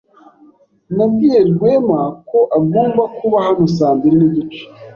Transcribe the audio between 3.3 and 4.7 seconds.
hano saa mbiri nigice.